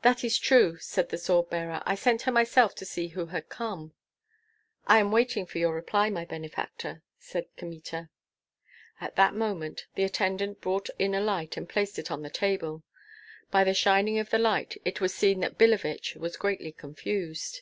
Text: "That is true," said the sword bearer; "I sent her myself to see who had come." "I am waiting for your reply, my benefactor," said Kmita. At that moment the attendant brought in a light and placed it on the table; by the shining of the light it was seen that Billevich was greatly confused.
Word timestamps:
"That 0.00 0.24
is 0.24 0.38
true," 0.38 0.78
said 0.78 1.10
the 1.10 1.18
sword 1.18 1.50
bearer; 1.50 1.82
"I 1.84 1.96
sent 1.96 2.22
her 2.22 2.32
myself 2.32 2.74
to 2.76 2.86
see 2.86 3.08
who 3.08 3.26
had 3.26 3.50
come." 3.50 3.92
"I 4.86 4.98
am 5.00 5.12
waiting 5.12 5.44
for 5.44 5.58
your 5.58 5.74
reply, 5.74 6.08
my 6.08 6.24
benefactor," 6.24 7.02
said 7.18 7.54
Kmita. 7.58 8.08
At 9.02 9.16
that 9.16 9.34
moment 9.34 9.84
the 9.96 10.04
attendant 10.04 10.62
brought 10.62 10.88
in 10.98 11.14
a 11.14 11.20
light 11.20 11.58
and 11.58 11.68
placed 11.68 11.98
it 11.98 12.10
on 12.10 12.22
the 12.22 12.30
table; 12.30 12.84
by 13.50 13.64
the 13.64 13.74
shining 13.74 14.18
of 14.18 14.30
the 14.30 14.38
light 14.38 14.78
it 14.82 15.02
was 15.02 15.12
seen 15.14 15.40
that 15.40 15.58
Billevich 15.58 16.16
was 16.16 16.38
greatly 16.38 16.72
confused. 16.72 17.60